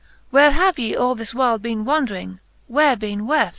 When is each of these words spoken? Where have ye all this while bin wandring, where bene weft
Where 0.31 0.49
have 0.49 0.79
ye 0.79 0.95
all 0.95 1.13
this 1.13 1.35
while 1.35 1.59
bin 1.59 1.85
wandring, 1.85 2.39
where 2.65 2.95
bene 2.95 3.27
weft 3.27 3.49